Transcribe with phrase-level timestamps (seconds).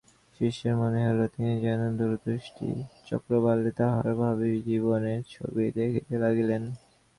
[0.39, 6.63] শিষ্যের মনে হইল, তিনি যেন দূরদৃষ্টি-চক্রবালে তাঁহার ভাবী জীবনের ছবি দেখিতে লাগিলেন।